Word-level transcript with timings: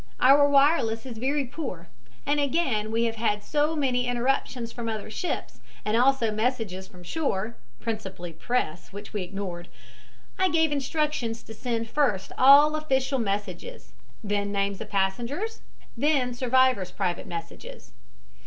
Our 0.19 0.49
wireless 0.49 1.05
is 1.05 1.19
very 1.19 1.45
poor, 1.45 1.87
and 2.25 2.39
again 2.39 2.89
we 2.89 3.03
have 3.03 3.17
had 3.17 3.43
so 3.43 3.75
many 3.75 4.07
interruptions 4.07 4.71
from 4.71 4.89
other 4.89 5.11
ships 5.11 5.59
and 5.85 5.95
also 5.95 6.31
messages 6.31 6.87
from 6.87 7.03
shore 7.03 7.55
(principally 7.79 8.33
press, 8.33 8.91
which 8.91 9.13
we 9.13 9.21
ignored). 9.21 9.67
I 10.39 10.49
gave 10.49 10.71
instructions 10.71 11.43
to 11.43 11.53
send 11.53 11.87
first 11.87 12.31
all 12.35 12.75
official 12.75 13.19
messages, 13.19 13.93
then 14.23 14.51
names 14.51 14.81
of 14.81 14.89
passengers, 14.89 15.61
then 15.95 16.33
survivors' 16.33 16.89
private 16.89 17.27
messages. 17.27 17.91